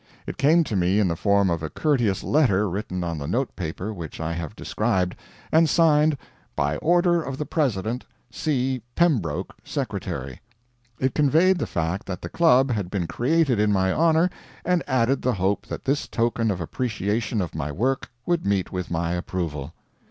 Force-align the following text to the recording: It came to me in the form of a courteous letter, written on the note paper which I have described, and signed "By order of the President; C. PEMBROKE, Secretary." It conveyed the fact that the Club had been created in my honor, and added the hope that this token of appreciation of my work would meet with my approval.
It 0.25 0.37
came 0.39 0.63
to 0.63 0.75
me 0.75 0.99
in 0.99 1.07
the 1.09 1.15
form 1.15 1.51
of 1.51 1.61
a 1.61 1.69
courteous 1.69 2.23
letter, 2.23 2.67
written 2.67 3.03
on 3.03 3.19
the 3.19 3.27
note 3.27 3.55
paper 3.55 3.93
which 3.93 4.19
I 4.19 4.33
have 4.33 4.55
described, 4.55 5.15
and 5.51 5.69
signed 5.69 6.17
"By 6.55 6.77
order 6.77 7.21
of 7.21 7.37
the 7.37 7.45
President; 7.45 8.05
C. 8.31 8.81
PEMBROKE, 8.95 9.53
Secretary." 9.63 10.41
It 10.99 11.13
conveyed 11.13 11.59
the 11.59 11.67
fact 11.67 12.07
that 12.07 12.23
the 12.23 12.29
Club 12.29 12.71
had 12.71 12.89
been 12.89 13.05
created 13.05 13.59
in 13.59 13.71
my 13.71 13.91
honor, 13.93 14.31
and 14.65 14.81
added 14.87 15.21
the 15.21 15.33
hope 15.35 15.67
that 15.67 15.85
this 15.85 16.07
token 16.07 16.49
of 16.49 16.59
appreciation 16.59 17.39
of 17.39 17.53
my 17.53 17.71
work 17.71 18.09
would 18.25 18.43
meet 18.43 18.71
with 18.71 18.89
my 18.89 19.11
approval. 19.13 19.75